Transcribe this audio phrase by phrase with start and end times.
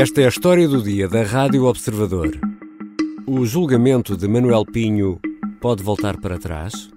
[0.00, 2.30] Esta é a história do dia da Rádio Observador.
[3.26, 5.18] O julgamento de Manuel Pinho
[5.60, 6.88] pode voltar para trás?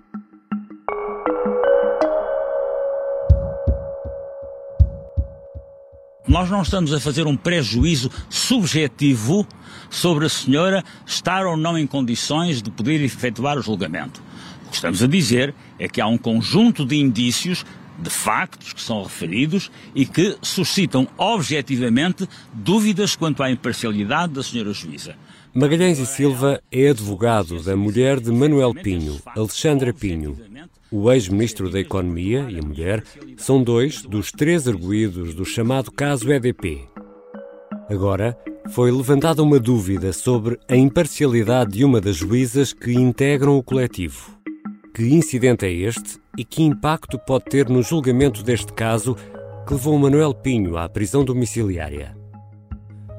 [6.28, 9.48] Nós não estamos a fazer um prejuízo subjetivo
[9.90, 14.22] sobre a senhora estar ou não em condições de poder efetuar o julgamento.
[14.68, 17.66] O que estamos a dizer é que há um conjunto de indícios
[18.02, 24.74] de factos que são referidos e que suscitam objetivamente dúvidas quanto à imparcialidade da senhora
[24.74, 25.16] juíza.
[25.54, 30.38] Magalhães e Silva é advogado da mulher de Manuel Pinho, Alexandra Pinho.
[30.90, 33.04] O ex-ministro da Economia e a mulher
[33.38, 36.88] são dois dos três arguídos do chamado caso EDP.
[37.90, 38.38] Agora,
[38.70, 44.32] foi levantada uma dúvida sobre a imparcialidade de uma das juízas que integram o coletivo.
[44.94, 49.16] Que incidente é este e que impacto pode ter no julgamento deste caso
[49.66, 52.14] que levou Manuel Pinho à prisão domiciliária?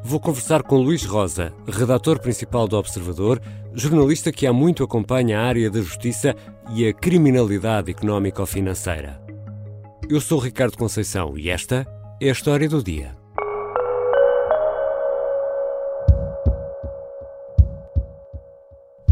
[0.04, 3.40] Vou conversar com Luís Rosa, redator principal do Observador,
[3.72, 6.36] jornalista que há muito acompanha a área da justiça
[6.74, 9.18] e a criminalidade económico-financeira.
[10.10, 11.86] Eu sou Ricardo Conceição e esta
[12.20, 13.16] é a história do dia.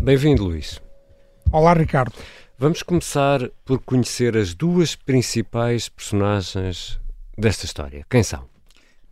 [0.03, 0.79] Bem-vindo, Luís.
[1.51, 2.13] Olá, Ricardo.
[2.63, 7.01] Vamos começar por conhecer as duas principais personagens
[7.39, 8.05] desta história.
[8.11, 8.45] Quem são?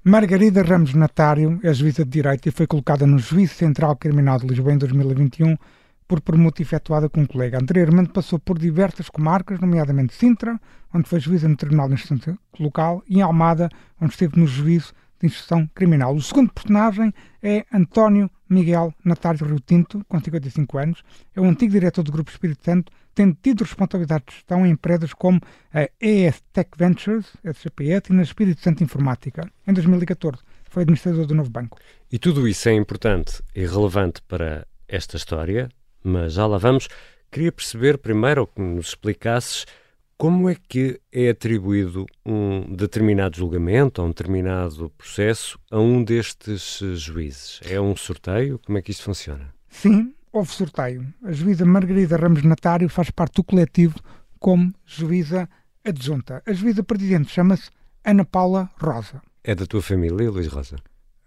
[0.04, 4.48] Margarida Ramos Natário é juíza de Direito e foi colocada no Juízo Central Criminal de
[4.48, 5.56] Lisboa em 2021
[6.06, 7.56] por permuta efetuada com um colega.
[7.58, 10.60] Anteriormente passou por diversas comarcas, nomeadamente Sintra,
[10.92, 14.92] onde foi juíza no Tribunal de Instância Local, e em Almada, onde esteve no Juízo
[15.18, 16.14] de Instrução Criminal.
[16.14, 21.02] O segundo personagem é António Miguel Natário Rio Tinto, com 55 anos,
[21.34, 25.12] é o antigo diretor do Grupo Espírito Santo, tendo tido responsabilidade de gestão em empresas
[25.12, 25.40] como
[25.74, 29.50] a ES Tech Ventures, SGPS, e na Espírito Santo Informática.
[29.66, 31.78] Em 2014 foi administrador do novo banco.
[32.12, 35.68] E tudo isso é importante e relevante para esta história,
[36.04, 36.86] mas já lá vamos.
[37.28, 39.66] Queria perceber primeiro que nos explicasses
[40.16, 46.78] como é que é atribuído um determinado julgamento ou um determinado processo a um destes
[46.94, 47.58] juízes?
[47.68, 48.60] É um sorteio?
[48.64, 49.52] Como é que isto funciona?
[49.68, 51.06] Sim, houve sorteio.
[51.24, 53.98] A juíza Margarida Ramos Natário faz parte do coletivo
[54.38, 55.48] como juíza
[55.84, 56.42] adjunta.
[56.46, 57.70] A juíza presidente chama-se
[58.04, 59.20] Ana Paula Rosa.
[59.44, 60.76] É da tua família, Luís Rosa?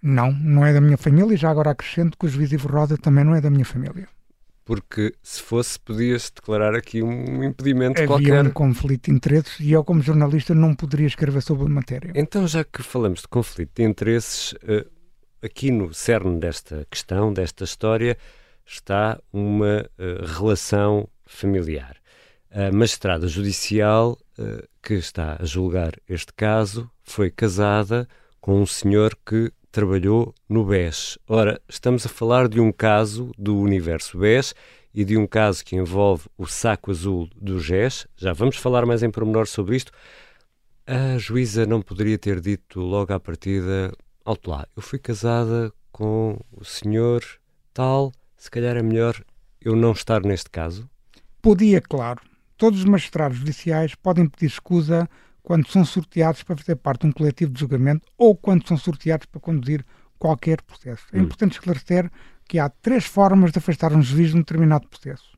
[0.01, 1.38] Não, não é da minha família.
[1.38, 4.07] Já agora acrescento que o juiz Ivo Rosa também não é da minha família
[4.72, 8.38] porque se fosse, podia-se declarar aqui um impedimento Havia qualquer.
[8.38, 12.11] Havia um conflito de interesses e eu, como jornalista, não poderia escrever sobre a matéria.
[12.16, 14.85] Então, já que falamos de conflito de interesses, eh,
[15.41, 18.17] aqui no cerne desta questão, desta história,
[18.71, 21.97] está uma eh, relação familiar.
[22.49, 28.07] A magistrada judicial eh, que está a julgar este caso foi casada
[28.39, 31.17] com um senhor que trabalhou no BES.
[31.27, 34.53] Ora, estamos a falar de um caso do universo BES
[34.93, 38.07] e de um caso que envolve o saco azul do GES.
[38.17, 39.91] Já vamos falar mais em pormenor sobre isto.
[40.85, 43.91] A juíza não poderia ter dito logo à partida:
[44.25, 47.23] alto lá, eu fui casada com o senhor
[47.73, 48.11] tal,
[48.41, 49.24] se calhar é melhor
[49.62, 50.90] eu não estar neste caso?
[51.44, 52.19] Podia, claro.
[52.57, 55.07] Todos os magistrados judiciais podem pedir escusa
[55.44, 59.28] quando são sorteados para fazer parte de um coletivo de julgamento ou quando são sorteados
[59.28, 59.85] para conduzir
[60.18, 61.06] qualquer processo.
[61.13, 61.22] É hum.
[61.22, 62.09] importante esclarecer
[62.50, 65.38] que há três formas de afastar um juiz de um determinado processo.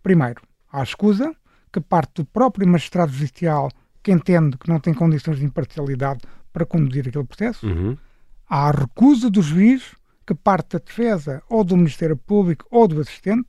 [0.00, 0.40] Primeiro,
[0.70, 1.34] há a escusa,
[1.72, 3.68] que parte do próprio magistrado judicial
[4.00, 6.20] que entende que não tem condições de imparcialidade
[6.52, 7.66] para conduzir aquele processo.
[7.66, 7.98] Uhum.
[8.48, 9.82] Há a recusa do juiz,
[10.26, 13.48] que parte da defesa ou do Ministério Público ou do assistente.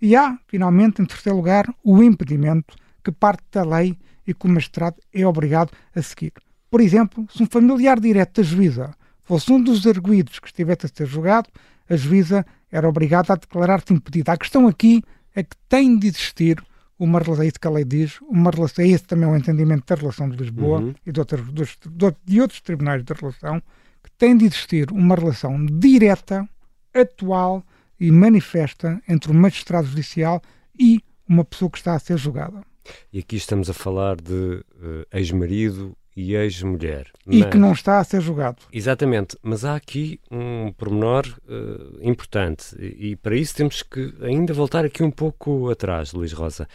[0.00, 4.48] E há, finalmente, em terceiro lugar, o impedimento, que parte da lei e que o
[4.48, 6.32] magistrado é obrigado a seguir.
[6.70, 10.88] Por exemplo, se um familiar direto da juíza fosse um dos arguídos que estivesse a
[10.88, 11.48] ser julgado,
[11.88, 14.32] a juíza era obrigada a declarar-se impedida.
[14.32, 15.02] A questão aqui
[15.34, 16.62] é que tem de existir
[16.98, 19.84] uma relação, é isso que a lei diz, uma relação, esse também é o entendimento
[19.86, 20.94] da relação de Lisboa uhum.
[21.06, 21.78] e de, outros,
[22.24, 23.62] de outros tribunais de relação,
[24.02, 26.48] que tem de existir uma relação direta,
[26.94, 27.64] atual
[27.98, 30.40] e manifesta entre o magistrado judicial
[30.78, 32.62] e uma pessoa que está a ser julgada.
[33.12, 37.06] E aqui estamos a falar de uh, ex-marido e ex-mulher.
[37.26, 38.58] E que não está a ser julgado.
[38.72, 44.52] Exatamente, mas há aqui um pormenor uh, importante e, e, para isso temos que ainda
[44.52, 46.66] voltar aqui um pouco atrás, Luís Rosa,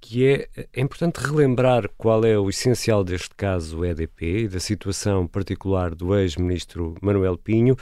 [0.00, 5.26] que é, é importante relembrar qual é o essencial deste caso EDP e da situação
[5.26, 7.76] particular do ex-ministro Manuel Pinho,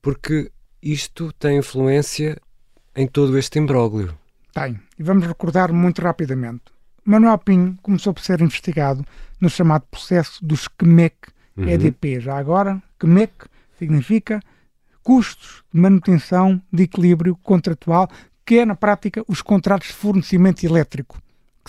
[0.00, 0.50] porque
[0.82, 2.40] isto tem influência
[2.96, 4.16] em todo este imbróglio.
[4.52, 6.64] Tem, e vamos recordar muito rapidamente.
[7.04, 9.04] Manuel Pinho começou por ser investigado
[9.40, 11.14] no chamado processo dos QMEC
[11.56, 11.68] uhum.
[11.68, 12.20] EDP.
[12.20, 13.32] Já agora, QMEC
[13.78, 14.40] significa
[15.02, 18.08] custos de manutenção de equilíbrio contratual,
[18.44, 21.20] que é, na prática, os contratos de fornecimento elétrico,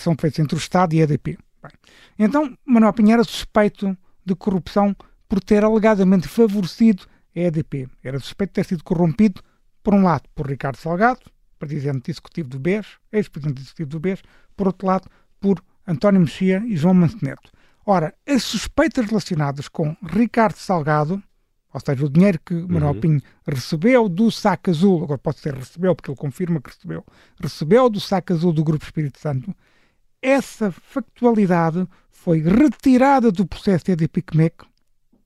[0.02, 1.38] que são feitos entre o Estado e a EDP.
[1.62, 1.72] Bem,
[2.18, 4.96] então, Manuel Pinheiro era suspeito de corrupção
[5.28, 7.04] por ter alegadamente favorecido
[7.34, 7.88] a EDP.
[8.02, 9.40] Era suspeito de ter sido corrompido,
[9.82, 11.20] por um lado, por Ricardo Salgado,
[11.58, 14.22] presidente executivo do BES, ex-presidente executivo do BES,
[14.56, 15.08] por outro lado,
[15.40, 17.50] por António Mexia e João Manteneto.
[17.86, 21.22] Ora, as suspeitas relacionadas com Ricardo Salgado,
[21.72, 23.00] ou seja, o dinheiro que Manuel uhum.
[23.00, 27.04] Pinho recebeu do saco azul, agora pode ser recebeu, porque ele confirma que recebeu,
[27.40, 29.52] recebeu do saco azul do Grupo Espírito Santo,
[30.22, 34.64] essa factualidade foi retirada do processo de EDP-CMEC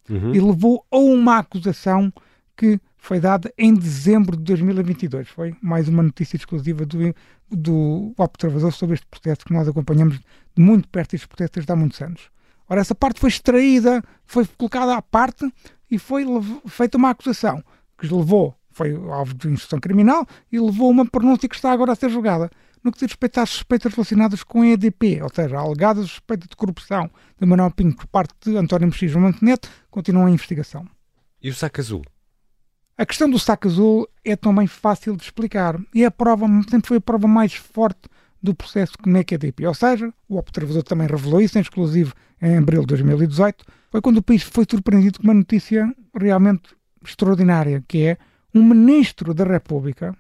[0.09, 0.35] uhum.
[0.35, 2.11] e levou a uma acusação
[2.57, 5.29] que foi dada em dezembro de 2022.
[5.29, 7.15] Foi mais uma notícia exclusiva do,
[7.51, 11.77] do Observador sobre este processo que nós acompanhamos de muito perto este processo desde há
[11.77, 12.31] muitos anos.
[12.69, 15.49] Ora, essa parte foi extraída, foi colocada à parte
[15.91, 16.25] e foi
[16.67, 17.63] feita uma acusação
[17.97, 21.95] que levou, foi alvo de instrução criminal e levou uma pronúncia que está agora a
[21.95, 22.51] ser julgada.
[22.87, 26.47] No que diz respeito às suspeitas relacionadas com a EDP, ou seja, a alegada suspeita
[26.47, 30.87] de corrupção de Manuel Pinho por parte de António Mexia Manteneto, continua a investigação.
[31.43, 32.05] E o saco azul?
[32.97, 36.87] A questão do saco azul é também fácil de explicar e é a prova, sempre
[36.87, 38.09] foi a prova mais forte
[38.41, 39.67] do processo que é EDP.
[39.67, 44.19] Ou seja, o observador também revelou isso, em exclusivo em abril de 2018, foi quando
[44.19, 46.69] o país foi surpreendido com uma notícia realmente
[47.05, 48.19] extraordinária, que é
[48.55, 50.17] um ministro da República,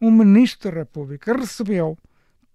[0.00, 1.96] um ministro da República recebeu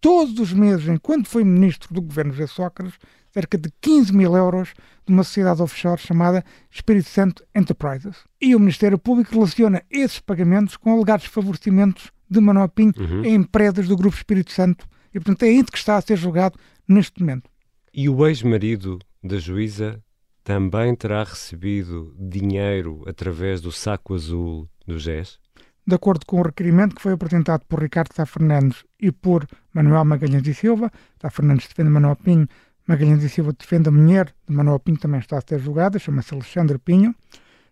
[0.04, 3.00] todos os meses, enquanto foi ministro do governo José Sócrates,
[3.32, 4.74] cerca de 15 mil euros
[5.08, 8.18] de uma sociedade offshore chamada Espírito Santo Enterprises.
[8.42, 13.22] E o Ministério Público relaciona esses pagamentos com alegados favorecimentos de Manuel Pinho uhum.
[13.22, 14.86] a empresas do Grupo Espírito Santo.
[15.14, 17.50] E, portanto, é aí que está a ser julgado neste momento.
[17.94, 20.04] E o ex-marido da juíza
[20.44, 25.40] também terá recebido dinheiro através do saco azul do GES?
[25.86, 30.06] De acordo com o requerimento que foi apresentado por Ricardo Sá Fernandes e por Manuel
[30.06, 30.92] Magalhães e Silva,
[31.22, 32.48] Sá Fernandes defende Manuel Pinho,
[32.88, 36.34] Magalhães e Silva defende a mulher de Manuel Pinho, também está a ser julgada, chama-se
[36.34, 37.14] Alexandre Pinho.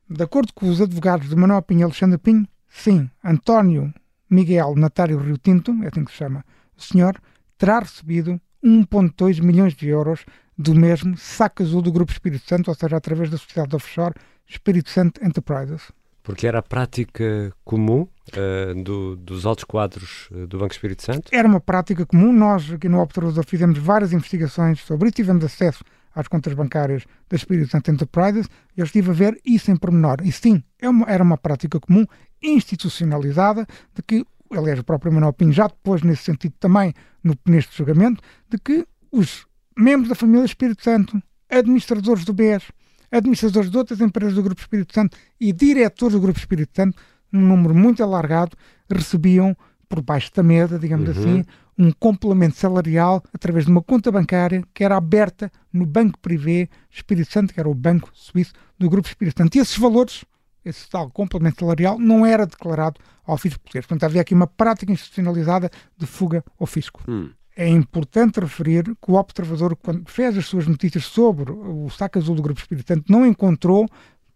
[0.09, 3.93] De acordo com os advogados de Manuel Pinho e Alexandre Pinho, sim, António
[4.29, 6.43] Miguel Natário Rio Tinto, é assim que se chama
[6.77, 7.17] o senhor,
[7.57, 10.25] terá recebido 1,2 milhões de euros
[10.57, 14.15] do mesmo saco azul do Grupo Espírito Santo, ou seja, através da sociedade offshore
[14.45, 15.91] Espírito Santo Enterprises.
[16.31, 21.29] Porque era a prática comum uh, do, dos altos quadros uh, do Banco Espírito Santo?
[21.29, 22.31] Era uma prática comum.
[22.31, 25.83] Nós, aqui no Observador, fizemos várias investigações sobre isso, tivemos acesso
[26.15, 28.47] às contas bancárias da Espírito Santo Enterprises
[28.77, 30.19] e eu estive a ver isso em pormenor.
[30.23, 32.05] E sim, é uma, era uma prática comum,
[32.41, 37.77] institucionalizada, de que, aliás, o próprio Manuel Pinho já depois, nesse sentido também, no, neste
[37.77, 39.45] julgamento, de que os
[39.77, 42.71] membros da família Espírito Santo, administradores do BES,
[43.11, 46.97] administradores de outras empresas do Grupo Espírito Santo e diretores do Grupo Espírito Santo,
[47.33, 48.55] um número muito alargado,
[48.89, 49.55] recebiam
[49.87, 51.21] por baixo da mesa, digamos uhum.
[51.21, 51.45] assim,
[51.77, 57.31] um complemento salarial através de uma conta bancária que era aberta no Banco Privé Espírito
[57.31, 59.55] Santo, que era o banco suíço do Grupo Espírito Santo.
[59.55, 60.23] E esses valores,
[60.63, 63.85] esse tal complemento salarial, não era declarado ao fisco português.
[63.85, 67.01] Portanto, havia aqui uma prática institucionalizada de fuga ao fisco.
[67.07, 67.29] Hum
[67.61, 72.33] é importante referir que o observador, quando fez as suas notícias sobre o saco azul
[72.33, 73.87] do Grupo Espírito Santo, não encontrou,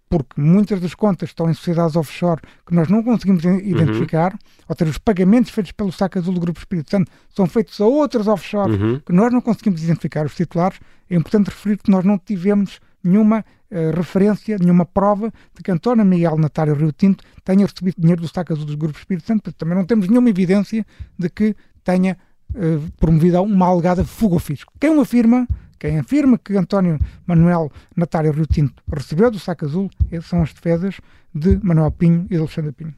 [0.07, 4.39] porque muitas das contas estão em sociedades offshore que nós não conseguimos identificar, uhum.
[4.69, 7.85] ou seja, os pagamentos feitos pelo saco azul do Grupo Espírito Santo são feitos a
[7.87, 8.99] outras offshore uhum.
[8.99, 10.79] que nós não conseguimos identificar os titulares.
[11.09, 16.05] É importante referir que nós não tivemos nenhuma uh, referência, nenhuma prova de que António
[16.05, 19.51] Miguel Natário Rio Tinto tenha recebido dinheiro do saco azul do Grupo Espírito Santo.
[19.51, 20.85] Também não temos nenhuma evidência
[21.17, 22.15] de que tenha
[22.53, 24.73] eh, promovida uma alegada fuga ao fisco.
[24.79, 25.47] Quem afirma,
[25.79, 29.89] quem afirma que António Manuel Natário Rio Tinto recebeu do saco azul
[30.21, 30.99] são as defesas
[31.33, 32.95] de Manuel Pinho e de Alexandre Pinho.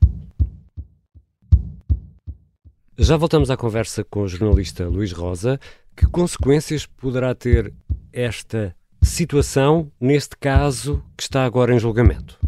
[2.98, 5.60] Já voltamos à conversa com o jornalista Luís Rosa.
[5.96, 7.74] Que consequências poderá ter
[8.12, 12.40] esta situação, neste caso que está agora em julgamento?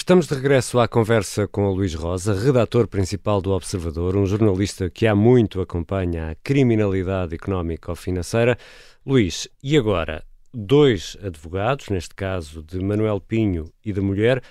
[0.00, 4.88] Estamos de regresso à conversa com o Luís Rosa, redator principal do Observador, um jornalista
[4.88, 8.56] que há muito acompanha a criminalidade económica ou financeira.
[9.04, 10.24] Luís, e agora?
[10.54, 14.42] Dois advogados, neste caso de Manuel Pinho e da mulher,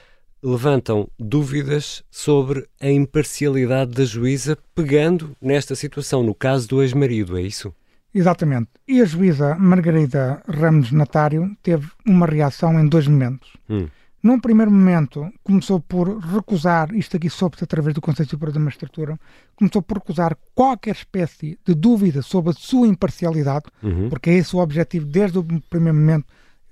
[0.41, 7.41] levantam dúvidas sobre a imparcialidade da juíza, pegando nesta situação, no caso do ex-marido, é
[7.41, 7.73] isso?
[8.13, 8.69] Exatamente.
[8.87, 13.51] E a juíza Margarida Ramos Natário teve uma reação em dois momentos.
[13.67, 13.87] Hum.
[14.21, 19.19] Num primeiro momento, começou por recusar, isto aqui soube-se através do Conselho Superior da Magistratura,
[19.55, 24.09] começou por recusar qualquer espécie de dúvida sobre a sua imparcialidade, uhum.
[24.09, 26.25] porque é esse o objetivo desde o primeiro momento,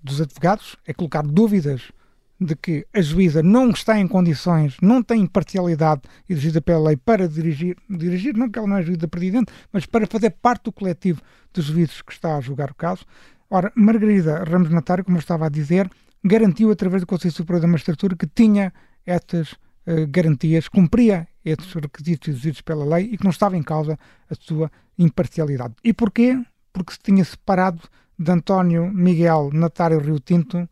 [0.03, 1.91] dos advogados é colocar dúvidas
[2.39, 7.27] de que a juíza não está em condições, não tem imparcialidade exigida pela lei para
[7.27, 11.21] dirigir, dirigir não que ela não é juíza presidente, mas para fazer parte do coletivo
[11.53, 13.05] dos juízes que está a julgar o caso.
[13.49, 15.89] Ora, Margarida Ramos Natário, como eu estava a dizer,
[16.23, 18.73] garantiu através do Conselho Superior da Magistratura que tinha
[19.05, 23.97] estas uh, garantias, cumpria estes requisitos exigidos pela lei e que não estava em causa
[24.29, 25.75] a sua imparcialidade.
[25.83, 26.41] E porquê?
[26.73, 27.81] Porque se tinha separado
[28.19, 30.67] de António Miguel Natário Rio Tinto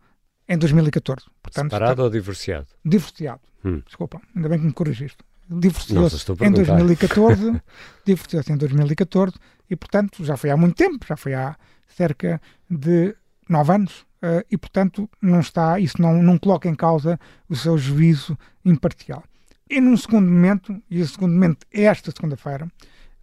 [0.48, 1.26] em 2014.
[1.42, 2.04] Portanto, Separado está...
[2.04, 2.68] ou divorciado?
[2.84, 3.42] Divorciado.
[3.64, 3.82] Hum.
[3.86, 5.18] Desculpa, ainda bem que me corrigiste.
[5.48, 7.62] Divorciou-se em 2014,
[8.06, 9.36] divorciou-se em 2014
[9.70, 11.56] e, portanto, já foi há muito tempo, já foi há
[11.88, 13.16] cerca de
[13.50, 17.78] nove anos uh, e, portanto, não está, isso não, não coloca em causa o seu
[17.78, 19.24] juízo imparcial.
[19.70, 22.68] E num segundo momento, e o segundo momento é esta segunda-feira,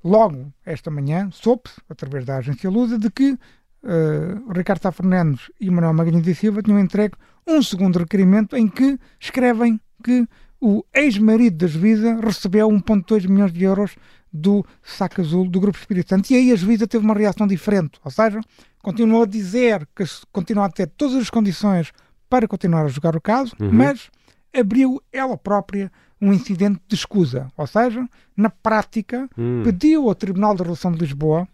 [0.02, 5.70] logo esta manhã, soube-se, através da agência Lusa, de que uh, Ricardo Sá Fernandes e
[5.70, 7.14] Manuel Magalhães e Silva tinham entregue
[7.46, 10.26] um segundo requerimento em que escrevem que
[10.60, 13.96] o ex-marido da juíza recebeu 1,2 milhões de euros
[14.32, 16.30] do saco azul do Grupo Espírito Santo.
[16.32, 18.40] E aí a juíza teve uma reação diferente, ou seja,
[18.82, 21.92] continuou a dizer que continua a ter todas as condições
[22.28, 23.70] para continuar a jogar o caso, uhum.
[23.72, 24.10] mas
[24.52, 29.62] abriu ela própria um incidente de escusa, ou seja, na prática, uhum.
[29.64, 31.48] pediu ao Tribunal da Relação de Lisboa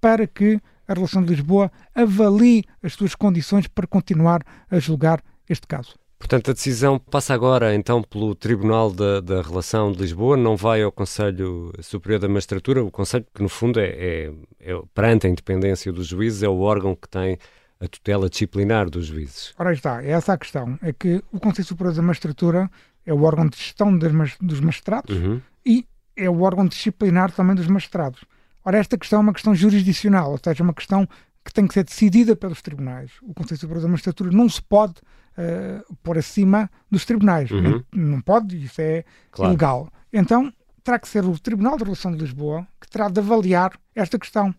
[0.00, 5.66] para que a Relação de Lisboa avalie as suas condições para continuar a julgar este
[5.66, 5.99] caso.
[6.20, 10.82] Portanto, a decisão passa agora então pelo Tribunal da, da Relação de Lisboa, não vai
[10.82, 15.30] ao Conselho Superior da Magistratura, o Conselho que no fundo é, é, é, perante a
[15.30, 17.38] independência dos juízes, é o órgão que tem
[17.80, 19.54] a tutela disciplinar dos juízes.
[19.58, 22.70] Ora está, é essa a questão, é que o Conselho Superior da Magistratura
[23.06, 25.40] é o órgão de gestão dos magistrados uhum.
[25.64, 28.26] e é o órgão disciplinar também dos magistrados.
[28.62, 31.08] Ora, esta questão é uma questão jurisdicional, ou seja, uma questão
[31.42, 33.10] que tem que ser decidida pelos tribunais.
[33.22, 34.96] O Conselho Superior da Magistratura não se pode
[35.36, 37.50] uh, pôr acima dos tribunais.
[37.50, 37.62] Uhum.
[37.62, 39.52] Não, não, pode, isso é claro.
[39.52, 39.92] ilegal.
[40.12, 44.18] Então, terá que ser o Tribunal de Relação de Lisboa que terá de avaliar esta
[44.18, 44.54] questão.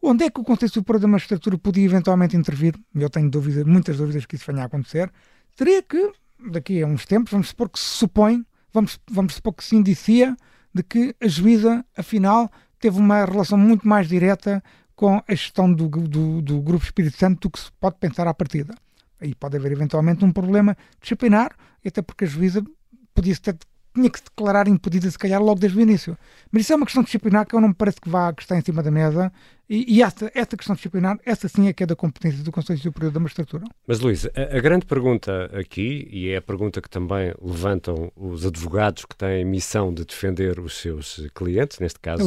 [0.00, 2.74] Onde é que o Conselho Superior da Magistratura podia eventualmente intervir?
[2.94, 5.10] Eu tenho dúvida, muitas dúvidas que isso venha a acontecer.
[5.56, 6.12] Teria que,
[6.50, 10.36] daqui a uns tempos, vamos supor que se supõe, vamos, vamos supor que se indicia
[10.74, 12.50] de que a juíza, afinal,
[12.80, 14.62] teve uma relação muito mais direta
[14.96, 18.34] com a gestão do, do, do Grupo Espírito Santo do que se pode pensar à
[18.34, 18.74] partida.
[19.22, 21.54] Aí pode haver eventualmente um problema disciplinar,
[21.86, 22.62] até porque a juíza
[23.14, 23.56] podia ter,
[23.94, 26.18] tinha que se declarar impedida, se calhar, logo desde o início.
[26.50, 28.56] Mas isso é uma questão disciplinar que eu não me parece que vá que está
[28.56, 29.32] em cima da mesa.
[29.68, 32.80] E, e esta, esta questão disciplinar, essa sim é que é da competência do Conselho
[32.80, 33.64] Superior da Magistratura.
[33.86, 38.44] Mas, Luís, a, a, grande pergunta aqui, e é a pergunta que também levantam os
[38.44, 42.26] advogados que têm missão de defender os seus clientes, neste caso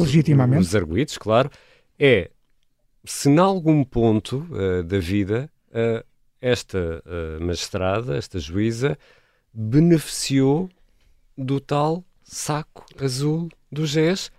[0.58, 1.50] os arguídos, claro,
[1.98, 2.30] é
[3.04, 6.04] se em algum ponto uh, da vida uh,
[6.40, 8.98] esta uh, magistrada, esta juíza,
[9.52, 10.68] beneficiou
[11.36, 14.30] do tal saco azul do GES?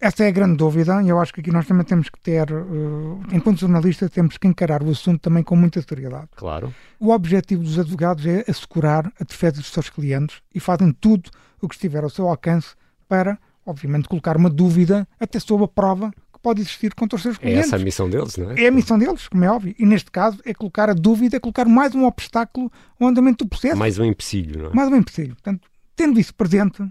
[0.00, 2.52] Essa é a grande dúvida e eu acho que aqui nós também temos que ter,
[2.52, 6.28] uh, enquanto jornalistas, temos que encarar o assunto também com muita seriedade.
[6.36, 6.74] Claro.
[7.00, 11.68] O objetivo dos advogados é assegurar a defesa dos seus clientes e fazem tudo o
[11.68, 12.74] que estiver ao seu alcance
[13.08, 16.10] para, obviamente, colocar uma dúvida até sob a prova
[16.44, 17.64] pode existir contra os seus clientes.
[17.64, 18.64] É essa a missão deles, não é?
[18.64, 19.74] É a missão deles, como é óbvio.
[19.78, 22.70] E neste caso é colocar a dúvida, é colocar mais um obstáculo
[23.00, 23.76] ao andamento do processo.
[23.76, 24.74] Mais um empecilho, não é?
[24.74, 25.34] Mais um empecilho.
[25.34, 26.84] Portanto, tendo isso presente,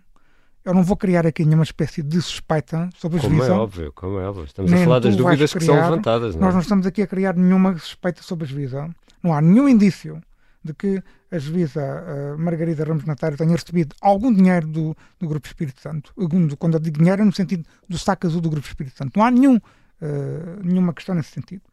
[0.65, 3.49] eu não vou criar aqui nenhuma espécie de suspeita sobre a como juíza.
[3.49, 4.45] Como é óbvio, como é óbvio.
[4.45, 6.35] Estamos Nem a falar das dúvidas criar, que são levantadas.
[6.35, 6.45] Não é?
[6.45, 8.89] Nós não estamos aqui a criar nenhuma suspeita sobre a juíza.
[9.21, 10.19] Não há nenhum indício
[10.63, 11.81] de que a juíza
[12.37, 16.13] Margarida Ramos Natário tenha recebido algum dinheiro do, do Grupo Espírito Santo.
[16.57, 19.17] Quando eu digo dinheiro, é no sentido do saco azul do Grupo Espírito Santo.
[19.17, 19.59] Não há nenhum
[20.03, 21.63] uh, nenhuma questão nesse sentido.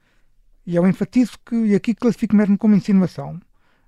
[0.66, 3.40] E eu enfatizo que, e aqui classifico mesmo como insinuação,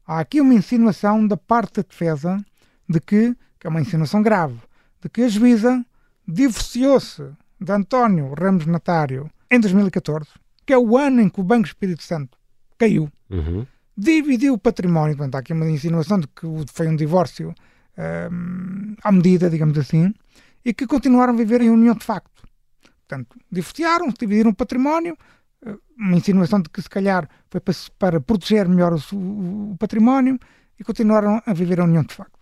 [0.06, 2.44] há aqui uma insinuação da parte da defesa
[2.88, 4.58] de que, que é uma insinuação grave,
[5.00, 5.84] de que a juíza
[6.26, 7.22] divorciou-se
[7.60, 10.28] de António Ramos Natário em 2014,
[10.66, 12.36] que é o ano em que o Banco Espírito Santo
[12.78, 13.66] caiu, uhum.
[13.96, 17.54] Dividiu o património, portanto, há aqui uma insinuação de que foi um divórcio
[17.98, 20.14] um, à medida, digamos assim,
[20.64, 22.42] e que continuaram a viver em união de facto.
[23.06, 25.16] Portanto, divorciaram-se, dividiram o património,
[25.64, 29.76] eh, uma insinuação de que se calhar foi para, para proteger melhor o, o, o,
[29.76, 30.38] património
[30.78, 32.38] e continuaram a viver a união de facto.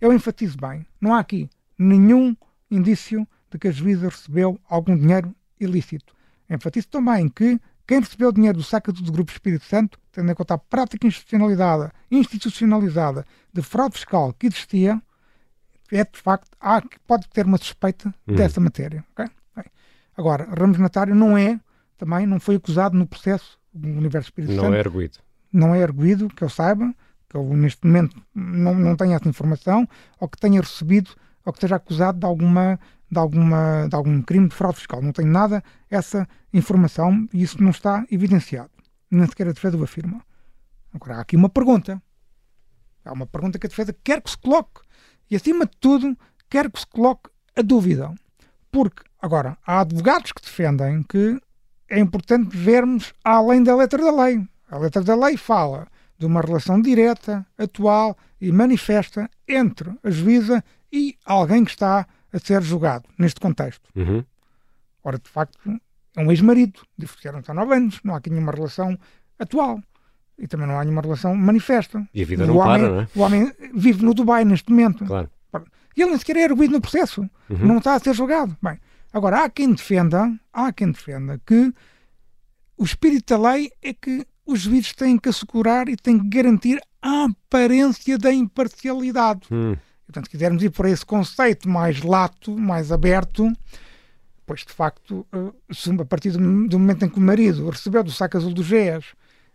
[0.00, 2.34] Eu enfatizo bem, não há aqui nenhum
[2.70, 6.14] indício de que a juíza recebeu algum dinheiro ilícito.
[6.48, 10.54] Enfatizo também que quem recebeu dinheiro do saco do Grupo Espírito Santo, tendo em conta
[10.54, 15.00] a prática institucionalizada, institucionalizada de fraude fiscal que existia,
[15.92, 18.34] é de facto, há, pode ter uma suspeita hum.
[18.34, 19.04] dessa matéria.
[19.12, 19.26] Okay?
[20.16, 21.60] Agora, Ramos Natário não é,
[21.96, 24.70] também não foi acusado no processo do Universo Espírito não Santo.
[24.70, 25.18] Não é arguído.
[25.52, 26.92] não é arguído, que eu saiba,
[27.28, 29.86] que eu neste momento não, não tenha essa informação,
[30.18, 31.10] ou que tenha recebido,
[31.44, 35.02] ou que esteja acusado de alguma de, alguma, de algum crime de fraude fiscal.
[35.02, 38.70] Não tenho nada essa informação e isso não está evidenciado.
[39.10, 40.20] Nem sequer a defesa o afirma.
[40.92, 42.02] Agora, há aqui uma pergunta.
[43.04, 44.80] Há uma pergunta que a defesa quer que se coloque.
[45.30, 46.16] E, acima de tudo,
[46.48, 48.12] quer que se coloque a dúvida.
[48.70, 51.40] Porque, agora, há advogados que defendem que
[51.88, 54.46] é importante vermos além da letra da lei.
[54.68, 55.86] A letra da lei fala
[56.18, 62.06] de uma relação direta, atual e manifesta entre a juíza e alguém que está
[62.36, 63.88] a ser julgado neste contexto.
[63.96, 64.22] Uhum.
[65.02, 65.58] Ora, de facto,
[66.16, 68.98] é um ex-marido, divorciaram-se há nove anos, não há aqui nenhuma relação
[69.38, 69.80] atual.
[70.38, 72.06] E também não há nenhuma relação manifesta.
[72.12, 73.08] E a vida não o para, não é?
[73.14, 75.04] O homem vive no Dubai neste momento.
[75.06, 75.30] Claro.
[75.96, 77.22] E ele nem sequer é arguído no processo.
[77.48, 77.56] Uhum.
[77.58, 78.54] Não está a ser julgado.
[78.62, 78.78] Bem,
[79.12, 81.72] agora, há quem defenda, há quem defenda que
[82.76, 86.78] o espírito da lei é que os juízes têm que assegurar e têm que garantir
[87.00, 89.42] a aparência da imparcialidade.
[89.50, 89.74] Hum.
[90.06, 93.52] Portanto, se quisermos ir por esse conceito mais lato, mais aberto,
[94.46, 98.36] pois de facto, eh, a partir do momento em que o marido recebeu do saco
[98.36, 99.04] azul do GES,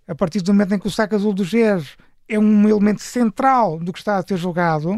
[0.08, 1.96] a partir do momento em que o saco azul do GES
[2.28, 4.98] é um elemento central do que está a ser julgado,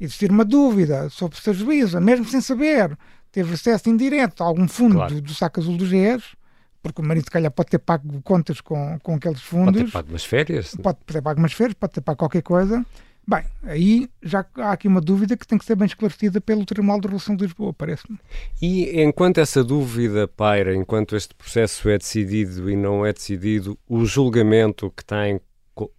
[0.00, 2.98] existir uma dúvida sobre se a juíza, mesmo sem saber,
[3.30, 5.14] teve acesso indireto a algum fundo claro.
[5.14, 6.34] do, do saco azul do GES,
[6.82, 9.74] porque o marido, se calhar, pode ter pago contas com, com aqueles fundos.
[9.74, 10.74] Pode ter pago umas férias.
[10.74, 12.84] Pode ter pago umas férias, pode ter pago qualquer coisa.
[13.26, 17.00] Bem, aí já há aqui uma dúvida que tem que ser bem esclarecida pelo Tribunal
[17.00, 18.18] de Relação de Lisboa, parece-me.
[18.60, 24.04] E enquanto essa dúvida paira, enquanto este processo é decidido e não é decidido, o
[24.04, 25.40] julgamento que tem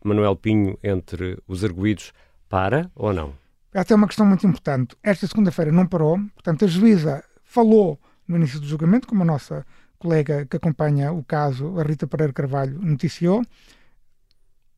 [0.04, 2.12] Manuel Pinho entre os arguídos
[2.50, 3.34] para ou não?
[3.74, 4.96] Essa é uma questão muito importante.
[5.02, 9.66] Esta segunda-feira não parou, portanto, a juíza falou no início do julgamento, como a nossa
[9.98, 13.42] colega que acompanha o caso, a Rita Pereira Carvalho, noticiou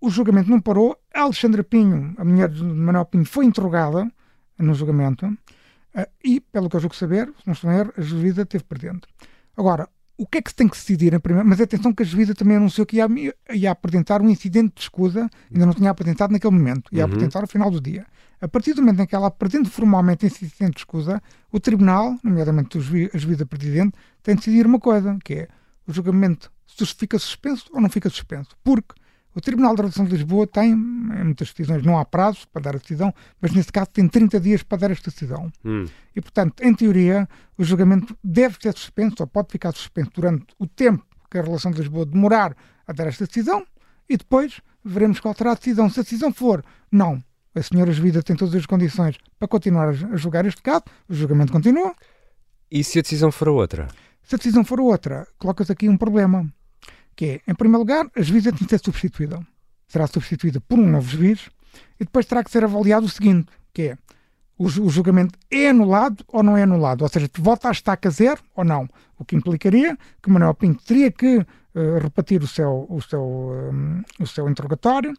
[0.06, 0.98] o julgamento não parou.
[1.14, 4.08] A Alexandra Pinho, a mulher de Manuel Pinho, foi interrogada
[4.58, 8.02] no julgamento uh, e, pelo que eu julgo saber, se não estou a erro, a
[8.02, 9.08] juíza teve perdente.
[9.58, 11.48] Agora, o que é que se tem que decidir em primeiro?
[11.48, 13.08] Mas atenção que a juíza também anunciou que ia,
[13.52, 17.12] ia apresentar um incidente de escusa, ainda não tinha apresentado naquele momento, ia uhum.
[17.12, 18.06] apresentar ao final do dia.
[18.40, 22.16] A partir do momento em que ela apresenta formalmente esse incidente de escusa, o tribunal,
[22.24, 25.48] nomeadamente a juíza presidente, tem de decidir uma coisa, que é
[25.88, 28.50] o julgamento se fica suspenso ou não fica suspenso.
[28.64, 28.94] Porque
[29.36, 32.76] o Tribunal de Redação de Lisboa tem, em muitas decisões, não há prazo para dar
[32.76, 35.52] a decisão, mas neste caso tem 30 dias para dar esta decisão.
[35.64, 35.86] Hum.
[36.16, 40.66] E, portanto, em teoria, o julgamento deve ser suspenso ou pode ficar suspenso durante o
[40.66, 42.56] tempo que a Relação de Lisboa demorar
[42.88, 43.66] a dar esta decisão
[44.08, 45.90] e depois veremos qual será a decisão.
[45.90, 47.22] Se a decisão for não,
[47.54, 51.52] a senhora juíza tem todas as condições para continuar a julgar este caso, o julgamento
[51.52, 51.94] continua.
[52.72, 53.90] E se a decisão for outra?
[54.24, 56.50] Se a decisão for outra, coloca-se aqui um problema
[57.16, 59.40] que é, em primeiro lugar, a juíza tem que ser substituída.
[59.88, 61.50] Será substituída por um novo juiz
[62.00, 63.98] e depois terá que ser avaliado o seguinte, que é,
[64.58, 67.04] o, julgamento é anulado ou não é anulado?
[67.04, 68.90] Ou seja, volta a estaca zero ou não?
[69.18, 74.02] O que implicaria que Manuel Pinto teria que uh, repetir o seu, o, seu, um,
[74.20, 75.14] o seu interrogatório,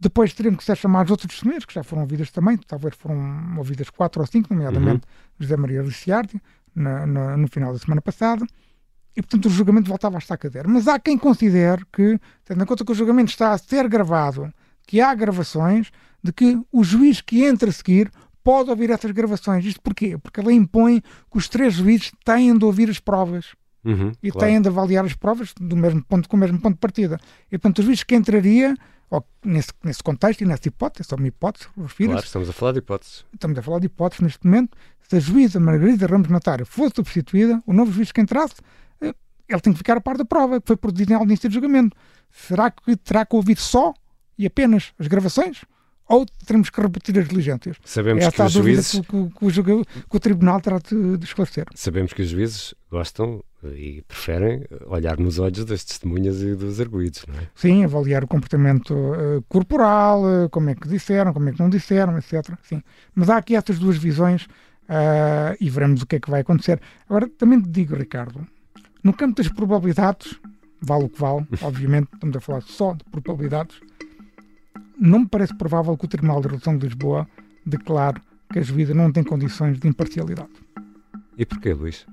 [0.00, 3.90] depois teriam que ser chamados outros testemunhas, que já foram ouvidas também, talvez foram ouvidas
[3.90, 5.38] quatro ou cinco, nomeadamente uhum.
[5.38, 6.40] José Maria Liciardi,
[6.74, 8.46] no final da semana passada,
[9.16, 10.68] e, portanto, o julgamento voltava a estar cadeira.
[10.68, 14.52] Mas há quem considere que, tendo em conta que o julgamento está a ser gravado,
[14.86, 15.90] que há gravações,
[16.22, 18.10] de que o juiz que entra a seguir
[18.42, 19.64] pode ouvir essas gravações.
[19.64, 20.16] Isto porquê?
[20.18, 23.54] Porque ela impõe que os três juízes têm de ouvir as provas.
[23.82, 24.46] Uhum, e claro.
[24.46, 27.18] têm de avaliar as provas do mesmo ponto, com o mesmo ponto de partida.
[27.46, 28.76] E, portanto, o juiz que entraria,
[29.08, 32.72] ou, nesse, nesse contexto e nessa hipótese, é uma hipótese, refiro Claro, estamos a falar
[32.72, 33.24] de hipóteses.
[33.32, 34.76] Estamos a falar de hipóteses neste momento.
[35.08, 38.56] Se a juíza Margarida Ramos Natário fosse substituída, o novo juiz que entrasse
[39.52, 41.96] ele tem que ficar a par da prova que foi produzida em audiência de julgamento.
[42.30, 43.92] Será que terá que ouvir só
[44.38, 45.62] e apenas as gravações?
[46.10, 47.76] Ou teremos que repetir as diligências?
[47.84, 48.92] Sabemos Esta que os juízes...
[48.92, 51.66] Que, que, que, que, o Tribunal terá de, de, esclarecer.
[51.72, 57.24] Sabemos que os juízes gostam e preferem olhar nos olhos das testemunhas e dos arguídos,
[57.28, 57.46] não é?
[57.54, 61.70] Sim, avaliar o comportamento uh, corporal, uh, como é que disseram, como é que não
[61.70, 62.56] disseram, etc.
[62.64, 62.82] Sim.
[63.14, 66.80] Mas há aqui estas duas visões uh, e veremos o que é que vai acontecer.
[67.08, 68.44] Agora, também te digo, Ricardo,
[69.02, 70.38] no campo das probabilidades,
[70.80, 73.80] vale o que vale, obviamente, estamos a falar só de probabilidades,
[74.98, 77.26] não me parece provável que o Tribunal de Redução de Lisboa
[77.64, 78.20] declare
[78.52, 80.50] que a juíza não tem condições de imparcialidade.
[81.38, 82.06] E porquê, Luís?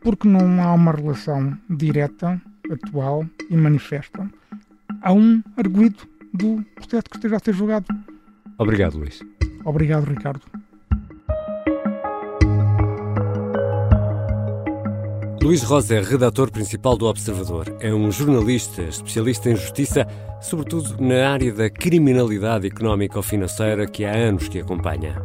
[0.00, 4.30] Porque não há uma relação direta, atual e manifesta
[5.02, 7.86] a um arguído do processo que esteja a ser julgado.
[8.58, 9.20] Obrigado, Luís.
[9.64, 10.42] Obrigado, Ricardo.
[15.40, 17.76] Luís Rosa é redator principal do Observador.
[17.80, 20.04] É um jornalista especialista em justiça,
[20.40, 25.22] sobretudo na área da criminalidade económica ou financeira que há anos que acompanha.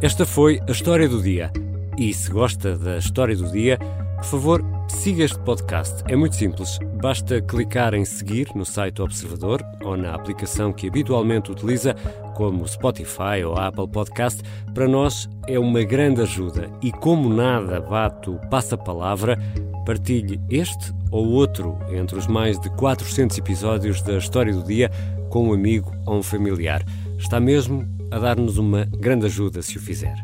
[0.00, 1.52] Esta foi a história do dia.
[1.98, 3.78] E se gosta da história do dia,
[4.16, 6.02] por favor, siga este podcast.
[6.08, 6.78] É muito simples.
[7.02, 11.94] Basta clicar em seguir no site do Observador ou na aplicação que habitualmente utiliza,
[12.34, 14.42] como Spotify ou Apple Podcast.
[14.74, 16.70] Para nós é uma grande ajuda.
[16.82, 19.38] E como nada bate o passa-palavra,
[19.84, 24.90] partilhe este ou outro entre os mais de 400 episódios da História do Dia
[25.28, 26.84] com um amigo ou um familiar.
[27.18, 30.16] Está mesmo a dar-nos uma grande ajuda se o fizer.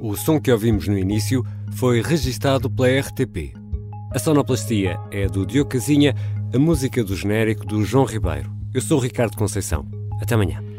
[0.00, 3.54] O som que ouvimos no início foi registado pela RTP.
[4.12, 6.14] A sonoplastia é do Diogo Casinha,
[6.52, 8.50] a música do genérico do João Ribeiro.
[8.74, 9.86] Eu sou o Ricardo Conceição.
[10.20, 10.69] Até amanhã.